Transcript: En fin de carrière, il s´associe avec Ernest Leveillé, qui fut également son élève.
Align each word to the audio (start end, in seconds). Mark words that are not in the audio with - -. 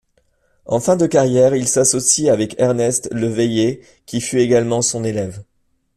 En 0.65 0.79
fin 0.79 0.95
de 0.95 1.05
carrière, 1.05 1.53
il 1.55 1.65
s´associe 1.67 2.31
avec 2.31 2.55
Ernest 2.57 3.07
Leveillé, 3.11 3.83
qui 4.07 4.19
fut 4.19 4.39
également 4.39 4.81
son 4.81 5.03
élève. 5.03 5.43